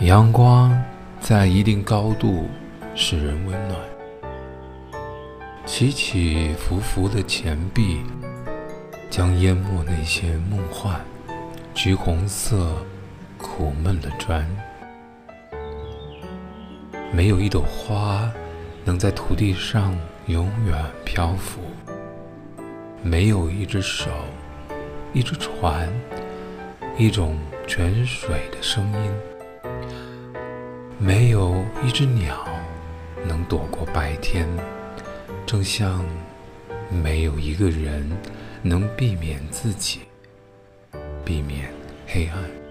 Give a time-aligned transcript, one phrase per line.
[0.00, 0.82] 阳光
[1.20, 2.48] 在一定高度
[2.94, 3.78] 使人温暖，
[5.66, 8.00] 起起伏伏的钱币
[9.10, 10.98] 将淹没那些梦幻。
[11.74, 12.72] 橘红色、
[13.36, 14.48] 苦闷的砖，
[17.12, 18.26] 没有一朵花
[18.86, 19.94] 能在土地上
[20.28, 21.60] 永远漂浮；
[23.02, 24.10] 没有一只手、
[25.12, 25.86] 一只船、
[26.96, 27.36] 一种
[27.66, 29.12] 泉水的声音；
[31.02, 32.46] 没有一只鸟
[33.26, 34.46] 能躲过白天，
[35.46, 36.04] 正像
[36.90, 38.06] 没有一个人
[38.60, 40.00] 能避免自己。
[41.24, 41.72] 避免
[42.06, 42.69] 黑暗。